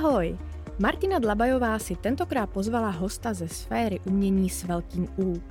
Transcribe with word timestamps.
Ahoj! 0.00 0.38
Martina 0.78 1.18
Dlabajová 1.18 1.78
si 1.78 1.96
tentokrát 1.96 2.50
pozvala 2.50 2.90
hosta 2.90 3.34
ze 3.34 3.48
sféry 3.48 4.00
umění 4.04 4.50
s 4.50 4.64
velkým 4.64 5.08
U. 5.18 5.42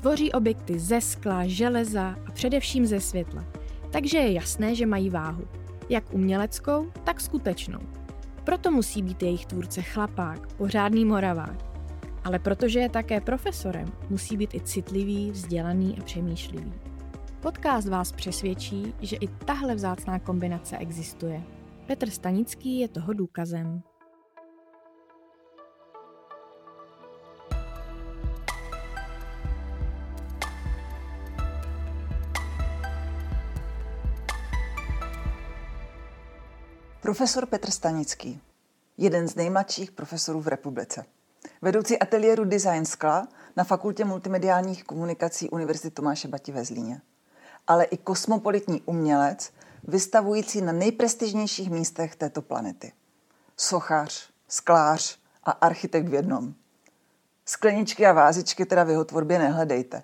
Tvoří 0.00 0.32
objekty 0.32 0.78
ze 0.78 1.00
skla, 1.00 1.46
železa 1.46 2.16
a 2.26 2.30
především 2.30 2.86
ze 2.86 3.00
světla, 3.00 3.44
takže 3.90 4.18
je 4.18 4.32
jasné, 4.32 4.74
že 4.74 4.86
mají 4.86 5.10
váhu. 5.10 5.44
Jak 5.88 6.14
uměleckou, 6.14 6.86
tak 7.04 7.20
skutečnou. 7.20 7.80
Proto 8.44 8.70
musí 8.70 9.02
být 9.02 9.22
jejich 9.22 9.46
tvůrce 9.46 9.82
chlapák, 9.82 10.54
pořádný 10.54 11.04
moravák. 11.04 11.64
Ale 12.24 12.38
protože 12.38 12.80
je 12.80 12.88
také 12.88 13.20
profesorem, 13.20 13.92
musí 14.10 14.36
být 14.36 14.54
i 14.54 14.60
citlivý, 14.60 15.30
vzdělaný 15.30 15.96
a 16.00 16.02
přemýšlivý. 16.02 16.72
Podcast 17.40 17.88
vás 17.88 18.12
přesvědčí, 18.12 18.94
že 19.00 19.16
i 19.16 19.28
tahle 19.28 19.74
vzácná 19.74 20.18
kombinace 20.18 20.78
existuje. 20.78 21.42
Petr 21.86 22.10
Stanický 22.10 22.78
je 22.78 22.88
toho 22.88 23.12
důkazem. 23.12 23.82
Profesor 37.00 37.46
Petr 37.46 37.70
Stanický, 37.70 38.40
jeden 38.98 39.28
z 39.28 39.34
nejmladších 39.34 39.90
profesorů 39.90 40.40
v 40.40 40.48
republice. 40.48 41.04
Vedoucí 41.62 41.98
ateliéru 41.98 42.44
Design 42.44 42.84
Skla 42.84 43.28
na 43.56 43.64
Fakultě 43.64 44.04
multimediálních 44.04 44.84
komunikací 44.84 45.50
Univerzity 45.50 45.90
Tomáše 45.90 46.28
Bati 46.28 46.52
ve 46.52 46.64
Zlíně. 46.64 47.00
Ale 47.66 47.84
i 47.84 47.96
kosmopolitní 47.96 48.82
umělec, 48.82 49.52
vystavující 49.82 50.60
na 50.60 50.72
nejprestižnějších 50.72 51.70
místech 51.70 52.16
této 52.16 52.42
planety. 52.42 52.92
Sochař, 53.56 54.30
sklář 54.48 55.18
a 55.44 55.50
architekt 55.50 56.08
v 56.08 56.14
jednom. 56.14 56.54
Skleničky 57.46 58.06
a 58.06 58.12
vázičky 58.12 58.66
teda 58.66 58.84
v 58.84 58.90
jeho 58.90 59.04
tvorbě 59.04 59.38
nehledejte. 59.38 60.02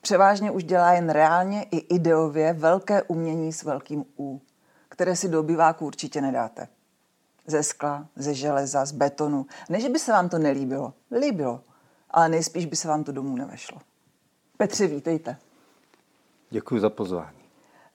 Převážně 0.00 0.50
už 0.50 0.64
dělá 0.64 0.92
jen 0.92 1.10
reálně 1.10 1.62
i 1.62 1.76
ideově 1.76 2.52
velké 2.52 3.02
umění 3.02 3.52
s 3.52 3.62
velkým 3.62 4.04
U 4.18 4.40
které 4.96 5.16
si 5.16 5.28
do 5.28 5.40
obyváku 5.40 5.86
určitě 5.86 6.20
nedáte. 6.20 6.68
Ze 7.46 7.62
skla, 7.62 8.06
ze 8.16 8.34
železa, 8.34 8.84
z 8.84 8.92
betonu. 8.92 9.46
Ne, 9.68 9.80
že 9.80 9.88
by 9.88 9.98
se 9.98 10.12
vám 10.12 10.28
to 10.28 10.38
nelíbilo. 10.38 10.94
Líbilo. 11.20 11.60
Ale 12.10 12.28
nejspíš 12.28 12.66
by 12.66 12.76
se 12.76 12.88
vám 12.88 13.04
to 13.04 13.12
domů 13.12 13.36
nevešlo. 13.36 13.78
Petře, 14.56 14.86
vítejte. 14.86 15.36
Děkuji 16.50 16.80
za 16.80 16.90
pozvání. 16.90 17.45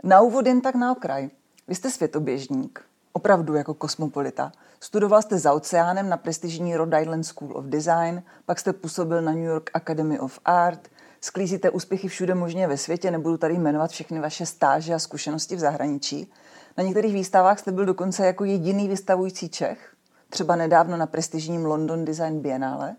Na 0.04 0.22
úvod 0.22 0.46
jen 0.46 0.62
tak 0.62 0.76
na 0.76 0.92
okraj. 0.92 1.30
Vy 1.68 1.76
jste 1.76 1.92
světoběžník, 1.92 2.82
opravdu 3.14 3.56
jako 3.56 3.74
kosmopolita. 3.74 4.52
Studoval 4.80 5.22
jste 5.22 5.40
za 5.40 5.54
oceánem 5.54 6.10
na 6.10 6.18
prestižní 6.18 6.76
Rhode 6.76 7.02
Island 7.02 7.24
School 7.24 7.58
of 7.58 7.66
Design, 7.66 8.24
pak 8.46 8.60
jste 8.60 8.74
působil 8.74 9.22
na 9.22 9.32
New 9.32 9.44
York 9.44 9.70
Academy 9.74 10.20
of 10.20 10.40
Art, 10.46 10.88
sklízíte 11.22 11.70
úspěchy 11.70 12.08
všude 12.08 12.36
možně 12.36 12.68
ve 12.68 12.78
světě, 12.78 13.12
nebudu 13.12 13.38
tady 13.38 13.54
jmenovat 13.54 13.92
všechny 13.92 14.20
vaše 14.20 14.46
stáže 14.46 14.94
a 14.94 15.00
zkušenosti 15.00 15.56
v 15.56 15.60
zahraničí. 15.60 16.32
Na 16.78 16.84
některých 16.84 17.14
výstavách 17.14 17.60
jste 17.60 17.72
byl 17.72 17.86
dokonce 17.86 18.26
jako 18.26 18.44
jediný 18.44 18.88
vystavující 18.88 19.50
Čech, 19.50 19.96
třeba 20.30 20.56
nedávno 20.56 20.98
na 20.98 21.06
prestižním 21.06 21.66
London 21.66 22.06
Design 22.06 22.40
Biennale. 22.40 22.96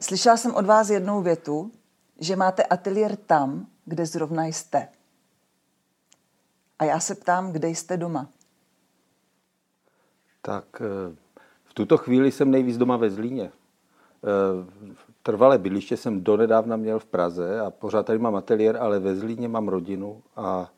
Slyšela 0.00 0.36
jsem 0.36 0.54
od 0.54 0.66
vás 0.66 0.90
jednou 0.90 1.22
větu, 1.22 1.70
že 2.20 2.36
máte 2.36 2.62
ateliér 2.62 3.16
tam, 3.16 3.66
kde 3.84 4.06
zrovna 4.06 4.44
jste. 4.44 4.88
A 6.78 6.84
já 6.84 7.00
se 7.00 7.14
ptám, 7.14 7.52
kde 7.52 7.68
jste 7.68 7.96
doma? 7.96 8.28
Tak 10.42 10.64
eh, 10.82 11.16
v 11.64 11.74
tuto 11.74 11.96
chvíli 11.96 12.32
jsem 12.32 12.50
nejvíc 12.50 12.76
doma 12.78 12.96
ve 12.96 13.10
Zlíně. 13.10 13.44
Eh, 13.44 14.88
trvalé 15.22 15.58
bydliště 15.58 15.96
jsem 15.96 16.24
donedávna 16.24 16.76
měl 16.76 16.98
v 16.98 17.06
Praze 17.06 17.60
a 17.60 17.70
pořád 17.70 18.06
tady 18.06 18.18
mám 18.18 18.36
ateliér, 18.36 18.76
ale 18.76 18.98
ve 18.98 19.16
Zlíně 19.16 19.48
mám 19.48 19.68
rodinu 19.68 20.22
a 20.36 20.70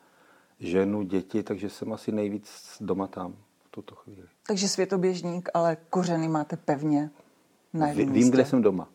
ženu, 0.60 1.02
děti, 1.02 1.42
takže 1.42 1.70
jsem 1.70 1.92
asi 1.92 2.12
nejvíc 2.12 2.76
doma 2.80 3.06
tam 3.06 3.36
v 3.64 3.68
tuto 3.70 3.94
chvíli. 3.94 4.28
Takže 4.46 4.68
světoběžník, 4.68 5.48
ale 5.54 5.76
kořeny 5.90 6.28
máte 6.28 6.56
pevně 6.56 7.10
na 7.72 7.88
jednom 7.88 8.06
Vím, 8.06 8.14
místě. 8.14 8.30
kde 8.30 8.44
jsem 8.44 8.62
doma. 8.62 8.88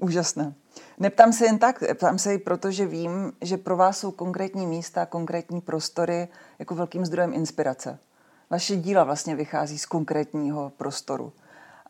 Úžasné. 0.00 0.54
Neptám 0.98 1.32
se 1.32 1.44
jen 1.46 1.58
tak, 1.58 1.82
ptám 1.94 2.18
se 2.18 2.34
i 2.34 2.38
proto, 2.38 2.70
že 2.70 2.86
vím, 2.86 3.32
že 3.40 3.56
pro 3.56 3.76
vás 3.76 3.98
jsou 3.98 4.10
konkrétní 4.10 4.66
místa, 4.66 5.06
konkrétní 5.06 5.60
prostory 5.60 6.28
jako 6.58 6.74
velkým 6.74 7.06
zdrojem 7.06 7.34
inspirace. 7.34 7.98
Vaše 8.50 8.76
díla 8.76 9.04
vlastně 9.04 9.36
vychází 9.36 9.78
z 9.78 9.86
konkrétního 9.86 10.72
prostoru. 10.76 11.32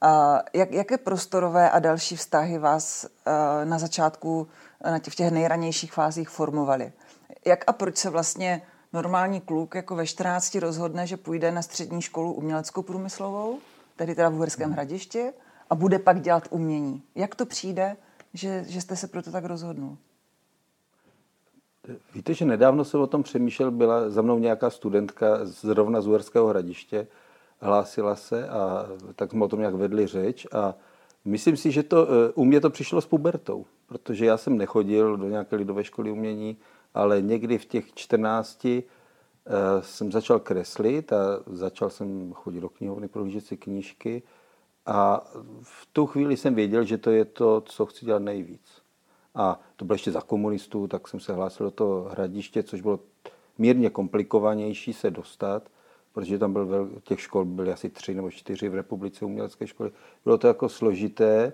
A 0.00 0.42
jak, 0.52 0.72
jaké 0.72 0.98
prostorové 0.98 1.70
a 1.70 1.78
další 1.78 2.16
vztahy 2.16 2.58
vás 2.58 3.04
eh, 3.04 3.64
na 3.64 3.78
začátku, 3.78 4.48
na 4.84 4.98
těch, 4.98 5.12
v 5.12 5.16
těch 5.16 5.30
nejranějších 5.30 5.92
fázích 5.92 6.28
formovaly? 6.28 6.92
jak 7.44 7.64
a 7.66 7.72
proč 7.72 7.96
se 7.96 8.10
vlastně 8.10 8.62
normální 8.92 9.40
kluk 9.40 9.74
jako 9.74 9.96
ve 9.96 10.06
14 10.06 10.54
rozhodne, 10.54 11.06
že 11.06 11.16
půjde 11.16 11.52
na 11.52 11.62
střední 11.62 12.02
školu 12.02 12.32
uměleckou 12.32 12.82
průmyslovou, 12.82 13.58
tedy 13.96 14.14
teda 14.14 14.28
v 14.28 14.34
Uherském 14.34 14.66
hmm. 14.66 14.72
hradišti, 14.72 15.32
a 15.70 15.74
bude 15.74 15.98
pak 15.98 16.20
dělat 16.20 16.48
umění. 16.50 17.02
Jak 17.14 17.34
to 17.34 17.46
přijde, 17.46 17.96
že, 18.34 18.64
že 18.68 18.80
jste 18.80 18.96
se 18.96 19.08
proto 19.08 19.32
tak 19.32 19.44
rozhodnul? 19.44 19.96
Víte, 22.14 22.34
že 22.34 22.44
nedávno 22.44 22.84
jsem 22.84 23.00
o 23.00 23.06
tom 23.06 23.22
přemýšlel, 23.22 23.70
byla 23.70 24.10
za 24.10 24.22
mnou 24.22 24.38
nějaká 24.38 24.70
studentka 24.70 25.38
zrovna 25.42 26.00
z 26.00 26.06
Uherského 26.06 26.46
hradiště, 26.46 27.06
hlásila 27.60 28.16
se 28.16 28.48
a 28.48 28.86
tak 29.16 29.30
jsme 29.30 29.44
o 29.44 29.48
tom 29.48 29.58
nějak 29.58 29.74
vedli 29.74 30.06
řeč 30.06 30.46
a 30.52 30.74
myslím 31.24 31.56
si, 31.56 31.70
že 31.70 31.82
to, 31.82 32.08
eh, 32.08 32.32
u 32.34 32.44
mě 32.44 32.60
to 32.60 32.70
přišlo 32.70 33.00
s 33.00 33.06
pubertou, 33.06 33.64
protože 33.86 34.26
já 34.26 34.36
jsem 34.36 34.58
nechodil 34.58 35.16
do 35.16 35.28
nějaké 35.28 35.56
lidové 35.56 35.84
školy 35.84 36.10
umění, 36.10 36.56
ale 36.94 37.22
někdy 37.22 37.58
v 37.58 37.64
těch 37.64 37.94
14 37.94 38.64
uh, 38.64 38.82
eh, 39.46 39.82
jsem 39.82 40.12
začal 40.12 40.38
kreslit 40.38 41.12
a 41.12 41.16
začal 41.46 41.90
jsem 41.90 42.32
chodit 42.32 42.60
do 42.60 42.68
knihovny, 42.68 43.08
prohlížet 43.08 43.46
si 43.46 43.56
knížky 43.56 44.22
a 44.90 45.24
v 45.62 45.86
tu 45.92 46.06
chvíli 46.06 46.36
jsem 46.36 46.54
věděl, 46.54 46.84
že 46.84 46.98
to 46.98 47.10
je 47.10 47.24
to, 47.24 47.60
co 47.60 47.86
chci 47.86 48.06
dělat 48.06 48.22
nejvíc. 48.22 48.82
A 49.34 49.60
to 49.76 49.84
bylo 49.84 49.94
ještě 49.94 50.12
za 50.12 50.20
komunistů, 50.20 50.86
tak 50.86 51.08
jsem 51.08 51.20
se 51.20 51.32
hlásil 51.32 51.66
do 51.66 51.70
toho 51.70 52.02
hradiště, 52.02 52.62
což 52.62 52.80
bylo 52.80 53.00
mírně 53.58 53.90
komplikovanější 53.90 54.92
se 54.92 55.10
dostat, 55.10 55.68
protože 56.12 56.38
tam 56.38 56.52
byl 56.52 56.66
vel, 56.66 56.88
těch 57.02 57.20
škol 57.20 57.44
byly 57.44 57.72
asi 57.72 57.90
tři 57.90 58.14
nebo 58.14 58.30
čtyři 58.30 58.68
v 58.68 58.74
republice 58.74 59.24
umělecké 59.24 59.66
školy. 59.66 59.90
Bylo 60.24 60.38
to 60.38 60.46
jako 60.46 60.68
složité 60.68 61.52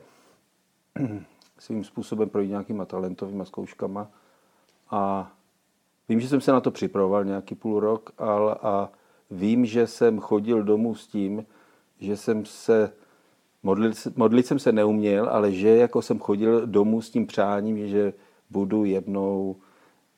svým 1.59 1.85
způsobem 1.85 2.29
projít 2.29 2.49
nějakýma 2.49 2.85
talentovými 2.85 3.47
zkouškama. 3.47 4.11
A 4.91 5.33
vím, 6.09 6.21
že 6.21 6.29
jsem 6.29 6.41
se 6.41 6.53
na 6.53 6.61
to 6.61 6.71
připravoval 6.71 7.25
nějaký 7.25 7.55
půl 7.55 7.81
rok, 7.81 8.11
ale 8.19 8.55
a 8.55 8.91
vím, 9.31 9.67
že 9.67 9.87
jsem 9.87 10.21
chodil 10.21 10.63
domů 10.63 10.95
s 10.95 11.07
tím, 11.07 11.47
že 12.01 12.17
jsem 12.17 12.45
se 12.45 12.93
modlit, 13.67 14.17
modlit 14.17 14.47
jsem 14.47 14.59
se 14.59 14.73
neuměl, 14.73 15.29
ale 15.29 15.53
že 15.53 15.69
jako 15.69 16.03
jsem 16.03 16.19
chodil 16.19 16.67
domů 16.67 17.03
s 17.03 17.11
tím 17.11 17.27
přáním, 17.27 17.89
že 17.89 18.13
budu 18.51 18.85
jednou 18.85 19.57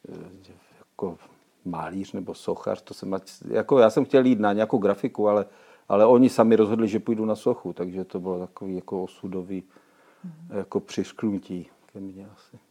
eh, 0.09 0.53
jako 0.79 1.19
malíř 1.65 2.13
nebo 2.13 2.35
sochař, 2.35 2.83
to 2.83 2.95
jsem, 2.95 3.17
jako 3.51 3.79
já 3.79 3.91
jsem 3.91 4.05
chtěl 4.05 4.27
jít 4.27 4.41
na 4.41 4.53
nějakou 4.53 4.79
grafiku, 4.79 5.29
ale, 5.29 5.47
ale 5.89 6.07
oni 6.07 6.29
sami 6.29 6.57
rozhodli, 6.57 6.89
že 6.89 7.01
půjdu 7.01 7.25
na 7.25 7.37
sochu, 7.37 7.73
takže 7.73 8.05
to 8.05 8.21
bylo 8.21 8.39
takový 8.39 8.75
jako 8.75 9.03
osudový 9.03 9.63
mm. 10.25 10.59
jako 10.59 10.81
přišknutí 10.81 11.67
ke 11.93 12.01
mně 12.01 12.29
asi. 12.35 12.68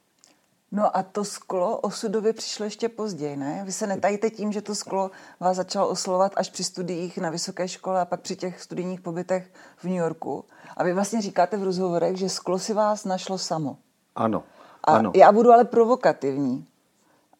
No 0.72 0.98
a 0.98 1.04
to 1.04 1.25
sklo 1.25 1.78
osudově 1.78 2.34
přišlo 2.34 2.66
ještě 2.66 2.90
později, 2.90 3.38
ne? 3.38 3.62
Vy 3.66 3.72
se 3.72 3.88
netajíte 3.88 4.30
tím, 4.30 4.52
že 4.52 4.62
to 4.62 4.75
sklo 4.75 5.12
vás 5.40 5.58
začalo 5.58 5.88
oslovovat 5.88 6.34
až 6.36 6.50
při 6.50 6.64
studiích 6.64 7.18
na 7.18 7.30
vysoké 7.30 7.68
škole 7.68 8.02
a 8.02 8.06
pak 8.06 8.22
při 8.22 8.36
těch 8.36 8.62
studijních 8.62 9.02
pobytech 9.02 9.52
v 9.78 9.84
New 9.84 9.96
Yorku. 9.96 10.46
A 10.78 10.84
vy 10.84 10.94
vlastně 10.94 11.22
říkáte 11.22 11.58
v 11.58 11.64
rozhovorech, 11.64 12.18
že 12.18 12.30
sklo 12.30 12.60
si 12.60 12.74
vás 12.74 13.06
našlo 13.06 13.38
samo. 13.38 13.78
Ano. 14.16 14.44
A 14.84 14.96
ano. 14.96 15.12
já 15.16 15.31
budu 15.31 15.52
ale 15.52 15.66
provokativní. 15.66 16.68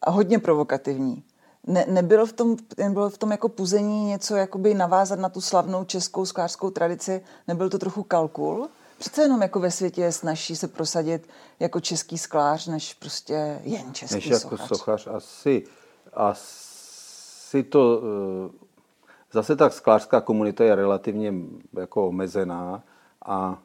A 0.02 0.10
hodně 0.10 0.38
provokativní. 0.38 1.24
Ne, 1.66 1.84
nebylo, 1.88 2.26
v 2.26 2.32
tom, 2.32 2.56
nebylo 2.78 3.10
v 3.10 3.18
tom 3.18 3.30
jako 3.30 3.48
puzení 3.48 4.04
něco 4.04 4.36
jakoby 4.36 4.74
navázat 4.74 5.18
na 5.18 5.28
tu 5.28 5.40
slavnou 5.40 5.84
českou 5.84 6.26
sklářskou 6.26 6.70
tradici? 6.70 7.24
Nebyl 7.48 7.70
to 7.70 7.78
trochu 7.78 8.02
kalkul? 8.02 8.68
Přece 8.98 9.22
jenom 9.22 9.42
jako 9.42 9.60
ve 9.60 9.70
světě 9.70 10.02
je 10.02 10.12
snažší 10.12 10.56
se 10.56 10.68
prosadit 10.68 11.28
jako 11.60 11.80
český 11.80 12.18
sklář, 12.18 12.66
než 12.66 12.94
prostě 12.94 13.60
jen 13.64 13.94
český 13.94 14.14
než 14.14 14.26
jako 14.26 14.56
sochař. 14.56 14.68
sochař. 14.68 15.06
Asi, 15.06 15.64
asi 16.14 17.62
to... 17.62 18.02
Eh, 18.54 18.68
zase 19.32 19.56
tak 19.56 19.72
sklářská 19.72 20.20
komunita 20.20 20.64
je 20.64 20.74
relativně 20.74 21.34
jako 21.78 22.08
omezená 22.08 22.82
a, 23.24 23.62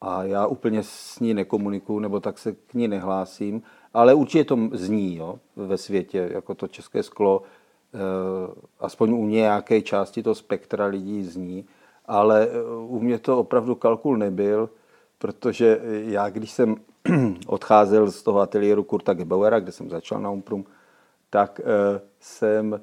a 0.00 0.24
já 0.24 0.46
úplně 0.46 0.82
s 0.82 1.20
ní 1.20 1.34
nekomunikuju, 1.34 1.98
nebo 1.98 2.20
tak 2.20 2.38
se 2.38 2.52
k 2.52 2.74
ní 2.74 2.88
nehlásím, 2.88 3.62
ale 3.94 4.14
určitě 4.14 4.44
to 4.44 4.58
zní 4.72 5.16
jo, 5.16 5.38
ve 5.56 5.78
světě, 5.78 6.30
jako 6.32 6.54
to 6.54 6.68
české 6.68 7.02
sklo, 7.02 7.42
eh, 7.94 7.98
aspoň 8.80 9.12
u 9.12 9.26
nějaké 9.26 9.82
části 9.82 10.22
toho 10.22 10.34
spektra 10.34 10.86
lidí 10.86 11.24
zní. 11.24 11.66
Ale 12.06 12.48
u 12.86 13.00
mě 13.00 13.18
to 13.18 13.38
opravdu 13.38 13.74
kalkul 13.74 14.16
nebyl, 14.16 14.70
protože 15.18 15.80
já, 15.84 16.28
když 16.28 16.50
jsem 16.50 16.76
odcházel 17.46 18.10
z 18.10 18.22
toho 18.22 18.40
ateliéru 18.40 18.82
Kurta 18.82 19.14
Gebauera, 19.14 19.60
kde 19.60 19.72
jsem 19.72 19.90
začal 19.90 20.20
na 20.20 20.30
Umprum, 20.30 20.64
tak 21.30 21.60
jsem, 22.20 22.80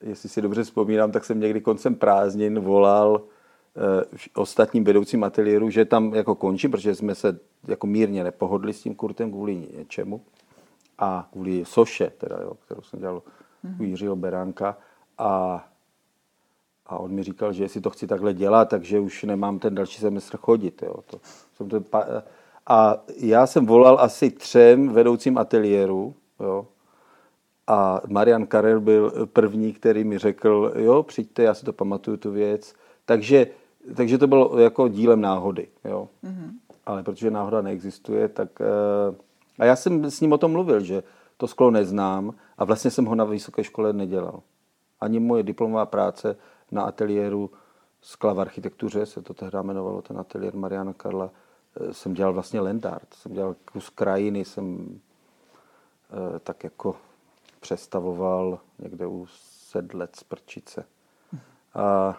jestli 0.00 0.28
si 0.28 0.42
dobře 0.42 0.62
vzpomínám, 0.62 1.12
tak 1.12 1.24
jsem 1.24 1.40
někdy 1.40 1.60
koncem 1.60 1.94
prázdnin 1.94 2.60
volal 2.60 3.22
ostatním 4.34 4.84
vedoucím 4.84 5.24
ateliéru, 5.24 5.70
že 5.70 5.84
tam 5.84 6.14
jako 6.14 6.34
končím, 6.34 6.70
protože 6.70 6.94
jsme 6.94 7.14
se 7.14 7.38
jako 7.68 7.86
mírně 7.86 8.24
nepohodli 8.24 8.72
s 8.72 8.82
tím 8.82 8.94
Kurtem 8.94 9.30
kvůli 9.30 9.68
něčemu 9.76 10.20
a 10.98 11.28
kvůli 11.32 11.64
Soše, 11.64 12.12
teda, 12.18 12.38
jo, 12.42 12.52
kterou 12.64 12.82
jsem 12.82 13.00
dělal 13.00 13.22
u 13.80 13.82
Jiřího 13.82 14.16
Beránka. 14.16 14.78
A, 15.18 15.64
a 16.86 16.98
on 16.98 17.12
mi 17.12 17.22
říkal, 17.22 17.52
že 17.52 17.64
jestli 17.64 17.80
to 17.80 17.90
chci 17.90 18.06
takhle 18.06 18.34
dělat, 18.34 18.68
takže 18.68 19.00
už 19.00 19.22
nemám 19.22 19.58
ten 19.58 19.74
další 19.74 20.00
semestr 20.00 20.36
chodit. 20.36 20.82
Jo. 20.82 20.94
To, 21.06 21.20
jsem 21.56 21.68
to, 21.68 21.82
a 22.66 22.96
já 23.16 23.46
jsem 23.46 23.66
volal 23.66 24.00
asi 24.00 24.30
třem 24.30 24.88
vedoucím 24.88 25.38
ateliéru, 25.38 26.14
jo, 26.40 26.66
a 27.66 28.00
Marian 28.08 28.46
Karel 28.46 28.80
byl 28.80 29.26
první, 29.26 29.72
který 29.72 30.04
mi 30.04 30.18
řekl, 30.18 30.72
jo, 30.76 31.02
přijďte, 31.02 31.42
já 31.42 31.54
si 31.54 31.64
to 31.64 31.72
pamatuju, 31.72 32.16
tu 32.16 32.30
věc. 32.30 32.74
Takže, 33.04 33.46
takže 33.96 34.18
to 34.18 34.26
bylo 34.26 34.58
jako 34.58 34.88
dílem 34.88 35.20
náhody. 35.20 35.68
Jo. 35.84 36.08
Mm-hmm. 36.24 36.50
Ale 36.86 37.02
protože 37.02 37.30
náhoda 37.30 37.62
neexistuje, 37.62 38.28
tak... 38.28 38.48
Uh, 38.60 39.14
a 39.58 39.64
já 39.64 39.76
jsem 39.76 40.10
s 40.10 40.20
ním 40.20 40.32
o 40.32 40.38
tom 40.38 40.52
mluvil, 40.52 40.80
že 40.80 41.02
to 41.36 41.46
sklo 41.46 41.70
neznám 41.70 42.34
a 42.58 42.64
vlastně 42.64 42.90
jsem 42.90 43.04
ho 43.04 43.14
na 43.14 43.24
vysoké 43.24 43.64
škole 43.64 43.92
nedělal. 43.92 44.40
Ani 45.00 45.20
moje 45.20 45.42
diplomová 45.42 45.86
práce 45.86 46.36
na 46.74 46.82
ateliéru 46.82 47.50
skla 48.00 48.32
v 48.32 48.40
architektuře, 48.40 49.06
se 49.06 49.22
to 49.22 49.34
tehdy 49.34 49.58
jmenovalo, 49.58 50.02
ten 50.02 50.18
ateliér 50.18 50.56
Mariana 50.56 50.92
Karla, 50.92 51.30
eh, 51.80 51.94
jsem 51.94 52.14
dělal 52.14 52.32
vlastně 52.32 52.60
landart, 52.60 53.14
jsem 53.14 53.32
dělal 53.32 53.56
kus 53.72 53.90
krajiny, 53.90 54.44
jsem 54.44 55.00
eh, 56.10 56.38
tak 56.38 56.64
jako 56.64 56.96
přestavoval 57.60 58.58
někde 58.78 59.06
u 59.06 59.26
sedlec 59.30 60.22
Prčice. 60.22 60.86
A 61.74 62.18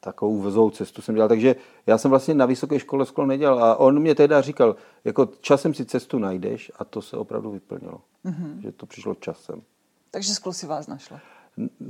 takovou 0.00 0.40
vezou 0.40 0.70
cestu 0.70 1.02
jsem 1.02 1.14
dělal. 1.14 1.28
Takže 1.28 1.56
já 1.86 1.98
jsem 1.98 2.10
vlastně 2.10 2.34
na 2.34 2.46
vysoké 2.46 2.78
škole 2.78 3.06
sklo 3.06 3.26
nedělal. 3.26 3.64
A 3.64 3.76
on 3.76 4.00
mě 4.00 4.14
teda 4.14 4.40
říkal, 4.40 4.76
jako 5.04 5.26
časem 5.40 5.74
si 5.74 5.84
cestu 5.84 6.18
najdeš 6.18 6.72
a 6.78 6.84
to 6.84 7.02
se 7.02 7.16
opravdu 7.16 7.50
vyplnilo. 7.50 8.00
Mm-hmm. 8.24 8.58
Že 8.60 8.72
to 8.72 8.86
přišlo 8.86 9.14
časem. 9.14 9.62
Takže 10.10 10.34
sklo 10.34 10.52
si 10.52 10.66
vás 10.66 10.86
našlo? 10.86 11.18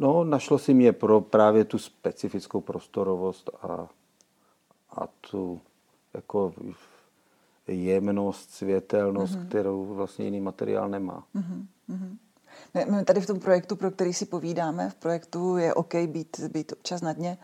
No, 0.04 0.24
našlo 0.24 0.58
si 0.58 0.74
mě 0.74 0.92
pro 0.92 1.20
právě 1.20 1.64
tu 1.64 1.78
specifickou 1.78 2.60
prostorovost 2.60 3.50
a, 3.62 3.88
a 4.90 5.06
tu 5.30 5.60
jako 6.14 6.52
jemnost, 7.66 8.50
světelnost, 8.50 9.34
mm-hmm. 9.34 9.48
kterou 9.48 9.84
vlastně 9.84 10.24
jiný 10.24 10.40
materiál 10.40 10.88
nemá. 10.88 11.24
Mm-hmm. 11.34 12.16
My 12.74 13.04
tady 13.04 13.20
v 13.20 13.26
tom 13.26 13.40
projektu, 13.40 13.76
pro 13.76 13.90
který 13.90 14.12
si 14.12 14.26
povídáme, 14.26 14.90
v 14.90 14.94
projektu 14.94 15.56
je 15.56 15.74
OK 15.74 15.94
být, 15.94 16.40
být 16.40 16.72
občas 16.72 17.00
na 17.00 17.12
dně, 17.12 17.38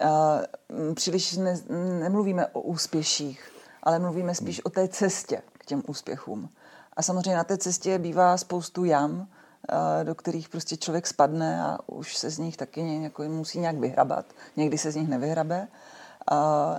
uh, 0.00 0.94
příliš 0.94 1.36
ne, 1.36 1.58
nemluvíme 2.00 2.46
o 2.46 2.60
úspěších, 2.60 3.52
ale 3.82 3.98
mluvíme 3.98 4.34
spíš 4.34 4.56
hmm. 4.56 4.62
o 4.64 4.70
té 4.70 4.88
cestě 4.88 5.42
k 5.52 5.66
těm 5.66 5.82
úspěchům. 5.86 6.48
A 6.92 7.02
samozřejmě 7.02 7.36
na 7.36 7.44
té 7.44 7.58
cestě 7.58 7.98
bývá 7.98 8.36
spoustu 8.36 8.84
jam, 8.84 9.28
do 10.02 10.14
kterých 10.14 10.48
prostě 10.48 10.76
člověk 10.76 11.06
spadne 11.06 11.62
a 11.62 11.78
už 11.86 12.16
se 12.16 12.30
z 12.30 12.38
nich 12.38 12.56
taky 12.56 13.02
jako 13.02 13.22
musí 13.22 13.58
nějak 13.58 13.76
vyhrabat. 13.76 14.26
Někdy 14.56 14.78
se 14.78 14.90
z 14.90 14.96
nich 14.96 15.08
nevyhrabe, 15.08 15.68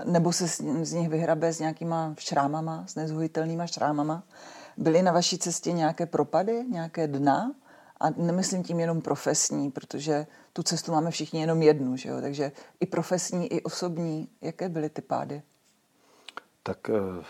nebo 0.03 0.33
se 0.33 0.47
z 0.85 0.93
nich 0.93 1.09
vyhrabe 1.09 1.53
s 1.53 1.59
nějakýma 1.59 2.15
šrámama, 2.17 2.83
s 2.87 2.95
nezhojitelnýma 2.95 3.67
šrámama. 3.67 4.23
Byly 4.77 5.01
na 5.01 5.11
vaší 5.11 5.37
cestě 5.37 5.71
nějaké 5.71 6.05
propady, 6.05 6.65
nějaké 6.69 7.07
dna? 7.07 7.51
A 7.99 8.09
nemyslím 8.09 8.63
tím 8.63 8.79
jenom 8.79 9.01
profesní, 9.01 9.71
protože 9.71 10.27
tu 10.53 10.63
cestu 10.63 10.91
máme 10.91 11.11
všichni 11.11 11.41
jenom 11.41 11.61
jednu, 11.61 11.97
že 11.97 12.09
jo? 12.09 12.21
takže 12.21 12.51
i 12.79 12.85
profesní, 12.85 13.53
i 13.53 13.61
osobní. 13.61 14.29
Jaké 14.41 14.69
byly 14.69 14.89
ty 14.89 15.01
pády? 15.01 15.41
Tak 16.63 16.89
eh, 16.89 17.23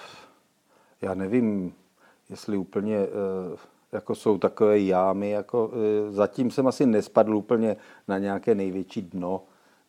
já 1.02 1.14
nevím, 1.14 1.74
jestli 2.30 2.58
úplně 2.58 2.98
eh, 2.98 3.58
jako 3.92 4.16
jsou 4.16 4.38
takové 4.38 4.80
jámy, 4.80 5.30
jako 5.30 5.72
e, 5.74 6.12
zatím 6.12 6.52
jsem 6.52 6.68
asi 6.68 6.86
nespadl 6.86 7.36
úplně 7.36 7.78
na 8.08 8.18
nějaké 8.18 8.56
největší 8.56 9.02
dno, 9.02 9.42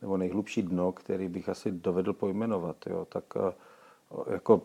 nebo 0.03 0.17
nejhlubší 0.17 0.63
dno, 0.63 0.93
který 0.93 1.29
bych 1.29 1.49
asi 1.49 1.73
dovedl 1.73 2.13
pojmenovat. 2.13 2.77
Jo. 2.87 3.07
Tak 3.09 3.25
e, 3.37 3.53
jako, 4.33 4.63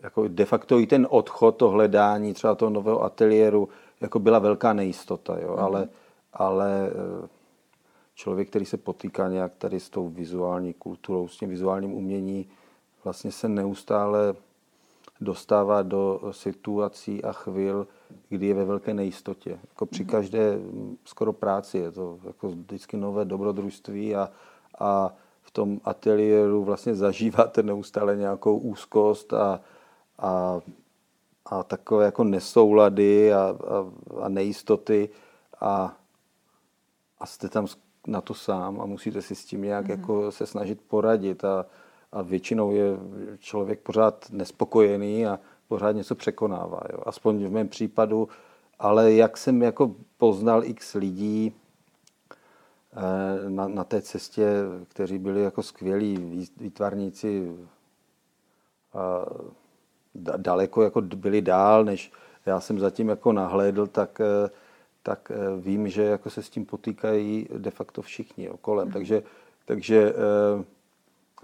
jako 0.00 0.28
de 0.28 0.44
facto 0.44 0.78
i 0.78 0.86
ten 0.86 1.06
odchod, 1.10 1.56
to 1.56 1.68
hledání 1.68 2.34
třeba 2.34 2.54
toho 2.54 2.70
nového 2.70 3.02
ateliéru, 3.02 3.68
jako 4.00 4.18
byla 4.18 4.38
velká 4.38 4.72
nejistota, 4.72 5.38
jo. 5.40 5.52
Mm. 5.52 5.58
ale, 5.58 5.88
ale 6.32 6.88
e, 6.88 7.28
člověk, 8.14 8.48
který 8.48 8.64
se 8.64 8.76
potýká 8.76 9.28
nějak 9.28 9.54
tady 9.54 9.80
s 9.80 9.90
tou 9.90 10.08
vizuální 10.08 10.74
kulturou, 10.74 11.28
s 11.28 11.38
tím 11.38 11.48
vizuálním 11.48 11.94
umění, 11.94 12.48
vlastně 13.04 13.32
se 13.32 13.48
neustále 13.48 14.34
dostává 15.20 15.82
do 15.82 16.20
situací 16.30 17.24
a 17.24 17.32
chvil, 17.32 17.86
kdy 18.28 18.46
je 18.46 18.54
ve 18.54 18.64
velké 18.64 18.94
nejistotě. 18.94 19.58
Jako 19.68 19.86
při 19.86 20.02
mhm. 20.02 20.10
každé 20.10 20.58
skoro 21.04 21.32
práci 21.32 21.78
je 21.78 21.90
to 21.90 22.18
jako 22.26 22.48
vždycky 22.48 22.96
nové 22.96 23.24
dobrodružství 23.24 24.16
a, 24.16 24.30
a 24.78 25.14
v 25.42 25.50
tom 25.50 25.80
ateliéru 25.84 26.64
vlastně 26.64 26.94
zažíváte 26.94 27.62
neustále 27.62 28.16
nějakou 28.16 28.58
úzkost 28.58 29.32
a, 29.32 29.60
a, 30.18 30.60
a 31.46 31.62
takové 31.62 32.04
jako 32.04 32.24
nesoulady 32.24 33.32
a, 33.32 33.38
a, 33.38 33.54
a 34.24 34.28
nejistoty 34.28 35.08
a, 35.60 35.96
a 37.18 37.26
jste 37.26 37.48
tam 37.48 37.66
na 38.06 38.20
to 38.20 38.34
sám 38.34 38.80
a 38.80 38.86
musíte 38.86 39.22
si 39.22 39.34
s 39.34 39.44
tím 39.44 39.62
nějak 39.62 39.86
mm-hmm. 39.86 39.90
jako 39.90 40.32
se 40.32 40.46
snažit 40.46 40.80
poradit 40.80 41.44
a, 41.44 41.66
a 42.12 42.22
většinou 42.22 42.72
je 42.72 42.98
člověk 43.38 43.80
pořád 43.80 44.26
nespokojený 44.30 45.26
a 45.26 45.38
pořád 45.68 45.92
něco 45.92 46.14
překonává. 46.14 46.80
Jo. 46.92 46.98
Aspoň 47.06 47.44
v 47.44 47.52
mém 47.52 47.68
případu, 47.68 48.28
ale 48.78 49.12
jak 49.12 49.36
jsem 49.36 49.62
jako 49.62 49.94
poznal 50.18 50.64
x 50.64 50.94
lidí 50.94 51.54
eh, 52.96 53.50
na, 53.50 53.68
na 53.68 53.84
té 53.84 54.02
cestě, 54.02 54.46
kteří 54.88 55.18
byli 55.18 55.42
jako 55.42 55.62
skvělí 55.62 56.46
výtvarníci, 56.56 57.56
a 58.94 59.26
daleko 60.36 60.82
jako 60.82 61.00
byli 61.00 61.42
dál, 61.42 61.84
než 61.84 62.12
já 62.46 62.60
jsem 62.60 62.78
zatím 62.78 63.08
jako 63.08 63.32
nahlédl, 63.32 63.86
tak, 63.86 64.20
eh, 64.20 64.50
tak 65.02 65.32
eh, 65.34 65.60
vím, 65.60 65.88
že 65.88 66.02
jako 66.02 66.30
se 66.30 66.42
s 66.42 66.50
tím 66.50 66.66
potýkají 66.66 67.48
de 67.58 67.70
facto 67.70 68.02
všichni 68.02 68.50
kolem. 68.60 68.86
Mm. 68.88 68.92
Takže, 68.92 69.22
takže 69.64 70.12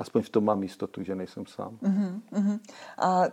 aspoň 0.03 0.23
v 0.23 0.29
tom 0.29 0.45
mám 0.45 0.63
jistotu, 0.63 1.03
že 1.03 1.15
nejsem 1.15 1.47
sám. 1.47 1.79
Uh-huh, 1.83 2.21
uh-huh. 2.33 2.59
A 2.99 3.21
uh, 3.21 3.27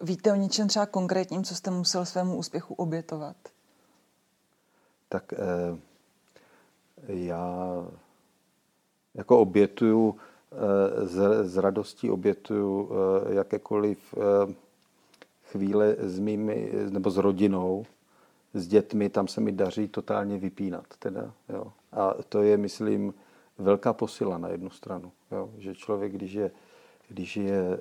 víte 0.00 0.32
o 0.32 0.34
něčem 0.34 0.68
třeba 0.68 0.86
konkrétním, 0.86 1.44
co 1.44 1.54
jste 1.54 1.70
musel 1.70 2.04
svému 2.04 2.36
úspěchu 2.36 2.74
obětovat? 2.74 3.36
Tak 5.08 5.32
uh, 5.32 5.78
já 7.08 7.84
jako 9.14 9.38
obětuju, 9.40 10.08
uh, 10.08 10.16
z, 11.06 11.44
z 11.44 11.56
radostí 11.56 12.10
obětuju 12.10 12.82
uh, 12.82 12.88
jakékoliv 13.28 13.98
uh, 14.14 14.52
chvíle 15.52 15.96
s 15.98 16.18
mými, 16.18 16.72
nebo 16.90 17.10
s 17.10 17.16
rodinou, 17.16 17.86
s 18.54 18.66
dětmi, 18.66 19.08
tam 19.08 19.28
se 19.28 19.40
mi 19.40 19.52
daří 19.52 19.88
totálně 19.88 20.38
vypínat. 20.38 20.86
Teda, 20.98 21.32
jo. 21.48 21.72
A 21.92 22.14
to 22.28 22.42
je, 22.42 22.56
myslím, 22.56 23.14
velká 23.58 23.92
posila 23.92 24.38
na 24.38 24.48
jednu 24.48 24.70
stranu. 24.70 25.12
Jo? 25.32 25.50
Že 25.58 25.74
člověk, 25.74 26.12
když 26.12 26.32
je, 26.32 26.50
když 27.08 27.36
je 27.36 27.60
e, 27.60 27.78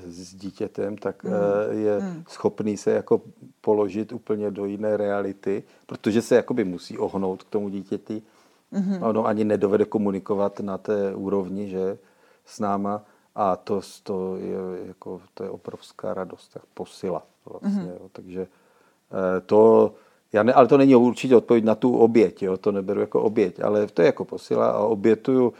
s 0.00 0.34
dítětem, 0.34 0.98
tak 0.98 1.24
mm. 1.24 1.32
e, 1.32 1.74
je 1.74 2.00
mm. 2.00 2.24
schopný 2.28 2.76
se 2.76 2.90
jako 2.90 3.20
položit 3.60 4.12
úplně 4.12 4.50
do 4.50 4.64
jiné 4.64 4.96
reality, 4.96 5.62
protože 5.86 6.22
se 6.22 6.34
jakoby 6.34 6.64
musí 6.64 6.98
ohnout 6.98 7.42
k 7.42 7.50
tomu 7.50 7.68
dítěti. 7.68 8.22
Mm. 8.70 9.02
Ono 9.02 9.26
ani 9.26 9.44
nedovede 9.44 9.84
komunikovat 9.84 10.60
na 10.60 10.78
té 10.78 11.14
úrovni, 11.14 11.68
že 11.68 11.98
s 12.44 12.60
náma. 12.60 13.04
A 13.34 13.56
to, 13.56 13.80
to, 14.02 14.36
je, 14.36 14.86
jako, 14.86 15.20
to 15.34 15.44
je 15.44 15.50
obrovská 15.50 16.14
radost, 16.14 16.48
tak 16.48 16.62
posila 16.74 17.22
vlastně. 17.44 17.82
Mm. 17.82 17.88
Jo. 17.88 18.08
Takže 18.12 18.40
e, 18.42 19.40
to 19.40 19.94
já 20.32 20.42
ne, 20.42 20.52
ale 20.52 20.68
to 20.68 20.78
není 20.78 20.96
určitě 20.96 21.36
odpověď 21.36 21.64
na 21.64 21.74
tu 21.74 21.96
oběť, 21.96 22.42
jo, 22.42 22.56
to 22.56 22.72
neberu 22.72 23.00
jako 23.00 23.22
oběť, 23.22 23.60
ale 23.60 23.86
to 23.86 24.02
je 24.02 24.06
jako 24.06 24.24
posila 24.24 24.70
a 24.70 24.78
obětuju, 24.78 25.52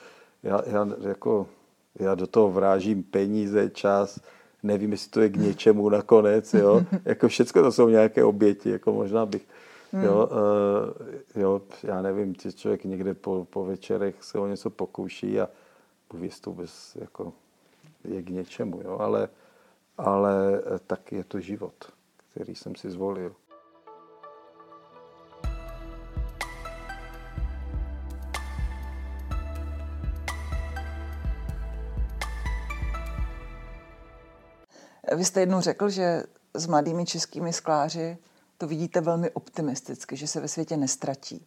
já, 0.42 0.62
já, 0.66 0.88
jako, 1.00 1.46
já 1.94 2.14
do 2.14 2.26
toho 2.26 2.50
vrážím 2.50 3.02
peníze, 3.02 3.70
čas, 3.70 4.20
nevím, 4.62 4.92
jestli 4.92 5.10
to 5.10 5.20
je 5.20 5.28
k 5.28 5.36
něčemu 5.36 5.88
nakonec, 5.88 6.54
jo, 6.54 6.82
jako 7.04 7.28
všechno 7.28 7.62
to 7.62 7.72
jsou 7.72 7.88
nějaké 7.88 8.24
oběti, 8.24 8.70
jako 8.70 8.92
možná 8.92 9.26
bych, 9.26 9.42
hmm. 9.92 10.04
jo, 10.04 10.28
uh, 10.30 11.42
jo, 11.42 11.62
já 11.82 12.02
nevím, 12.02 12.34
člověk 12.34 12.84
někde 12.84 13.14
po, 13.14 13.46
po 13.50 13.64
večerech 13.64 14.14
se 14.20 14.38
o 14.38 14.46
něco 14.46 14.70
pokouší 14.70 15.40
a, 15.40 15.48
Bůh 16.12 16.40
to 16.40 16.50
vůbec 16.50 16.96
jako 17.00 17.32
je 18.04 18.22
k 18.22 18.30
něčemu, 18.30 18.80
jo? 18.84 18.98
Ale, 19.00 19.28
ale 19.98 20.62
tak 20.86 21.12
je 21.12 21.24
to 21.24 21.40
život, 21.40 21.92
který 22.30 22.54
jsem 22.54 22.74
si 22.74 22.90
zvolil. 22.90 23.34
Vy 35.18 35.24
jste 35.24 35.40
jednou 35.40 35.60
řekl, 35.60 35.88
že 35.88 36.22
s 36.54 36.66
mladými 36.66 37.06
českými 37.06 37.52
skláři 37.52 38.18
to 38.58 38.66
vidíte 38.66 39.00
velmi 39.00 39.30
optimisticky, 39.30 40.16
že 40.16 40.26
se 40.26 40.40
ve 40.40 40.48
světě 40.48 40.76
nestratí. 40.76 41.46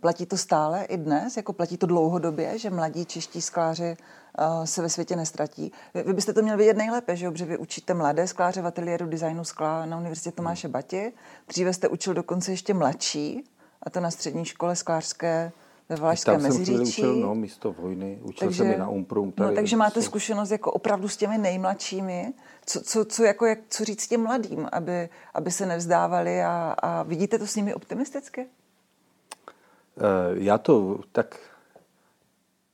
Platí 0.00 0.26
to 0.26 0.36
stále 0.36 0.84
i 0.84 0.96
dnes, 0.96 1.36
jako 1.36 1.52
platí 1.52 1.76
to 1.76 1.86
dlouhodobě, 1.86 2.58
že 2.58 2.70
mladí 2.70 3.04
čeští 3.04 3.42
skláři 3.42 3.96
uh, 4.38 4.64
se 4.64 4.82
ve 4.82 4.88
světě 4.88 5.16
nestratí. 5.16 5.72
Vy, 5.94 6.02
vy 6.02 6.12
byste 6.12 6.32
to 6.32 6.42
měl 6.42 6.56
vědět 6.56 6.76
nejlépe, 6.76 7.16
že, 7.16 7.30
že 7.34 7.44
vy 7.44 7.58
učíte 7.58 7.94
mladé 7.94 8.26
skláře 8.26 8.62
v 8.62 8.66
ateliéru 8.66 9.06
designu 9.06 9.44
skla 9.44 9.86
na 9.86 9.96
Univerzitě 9.96 10.32
Tomáše 10.32 10.68
Bati. 10.68 11.12
Dříve 11.48 11.72
jste 11.72 11.88
učil 11.88 12.14
dokonce 12.14 12.52
ještě 12.52 12.74
mladší, 12.74 13.44
a 13.82 13.90
to 13.90 14.00
na 14.00 14.10
střední 14.10 14.44
škole 14.44 14.76
sklářské 14.76 15.52
ve 15.88 15.96
Valašském 15.96 16.42
Meziříčí. 16.42 16.82
Učil, 16.82 17.16
no, 17.16 17.34
místo 17.34 17.72
vojny. 17.72 18.18
Učil 18.22 18.48
takže, 18.48 18.62
jsem 18.62 18.72
i 18.72 18.78
na 18.78 18.88
Umprum. 18.88 19.32
Tady, 19.32 19.50
no, 19.50 19.54
takže 19.54 19.76
máte 19.76 20.02
zkušenost 20.02 20.50
jako 20.50 20.72
opravdu 20.72 21.08
s 21.08 21.16
těmi 21.16 21.38
nejmladšími. 21.38 22.32
Co, 22.66 22.80
co, 22.80 23.04
co, 23.04 23.24
jako, 23.24 23.46
jak, 23.46 23.58
co 23.68 23.84
říct 23.84 24.06
těm 24.06 24.22
mladým, 24.22 24.68
aby, 24.72 25.08
aby 25.34 25.50
se 25.50 25.66
nevzdávali 25.66 26.42
a, 26.42 26.74
a 26.82 27.02
vidíte 27.02 27.38
to 27.38 27.46
s 27.46 27.56
nimi 27.56 27.74
optimisticky? 27.74 28.40
Uh, 28.40 30.42
já 30.42 30.58
to 30.58 31.00
tak 31.12 31.38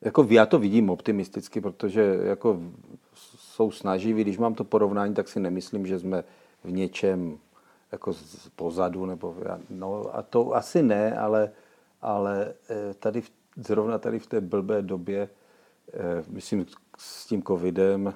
jako 0.00 0.27
já 0.31 0.47
to 0.47 0.59
vidím 0.59 0.91
optimisticky, 0.91 1.61
protože 1.61 2.19
jako 2.23 2.59
jsou 3.15 3.71
snaživí, 3.71 4.23
když 4.23 4.38
mám 4.38 4.55
to 4.55 4.65
porovnání, 4.65 5.15
tak 5.15 5.29
si 5.29 5.41
nemyslím, 5.41 5.87
že 5.87 5.99
jsme 5.99 6.25
v 6.65 6.73
něčem 6.73 7.38
jako 7.93 8.12
pozadu, 8.57 9.07
nebo 9.07 9.37
já, 9.45 9.59
no 9.71 10.05
a 10.12 10.23
to 10.23 10.55
asi 10.55 10.83
ne, 10.83 11.19
ale 11.19 11.50
ale 12.02 12.55
eh, 12.71 12.95
tady, 12.95 13.23
zrovna 13.57 13.99
tady 13.99 14.19
v 14.19 14.26
té 14.26 14.40
blbé 14.40 14.83
době, 14.83 15.28
eh, 15.93 16.25
myslím 16.28 16.67
s 16.99 17.26
tím 17.26 17.43
covidem, 17.43 18.14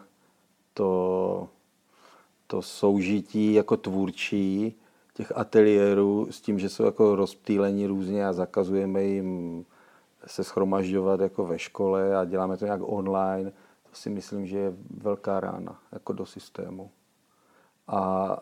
to, 0.75 1.49
to 2.47 2.63
soužití 2.63 3.55
jako 3.55 3.77
tvůrčí 3.77 4.75
těch 5.15 5.33
ateliérů 5.37 6.29
s 6.31 6.41
tím, 6.41 6.59
že 6.59 6.69
jsou 6.69 6.85
jako 6.85 7.17
rozptýlení 7.17 7.87
různě 7.87 8.27
a 8.27 8.33
zakazujeme 8.33 9.03
jim 9.03 9.65
se 10.27 10.45
schromažďovat 10.45 11.21
jako 11.21 11.47
ve 11.47 11.59
škole 11.59 12.17
a 12.17 12.25
děláme 12.25 12.57
to 12.57 12.65
nějak 12.65 12.81
online, 12.85 13.51
to 13.91 13.97
si 13.97 14.11
myslím, 14.11 14.47
že 14.47 14.59
je 14.59 14.73
velká 14.91 15.41
rána 15.41 15.79
jako 15.93 16.13
do 16.13 16.27
systému. 16.27 16.91
A 17.89 18.37